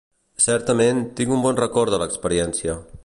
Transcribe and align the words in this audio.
Certament, 0.45 1.01
tinc 1.19 1.33
un 1.35 1.43
bon 1.45 1.59
record 1.61 1.97
de 1.97 2.01
l'experiència. 2.05 2.79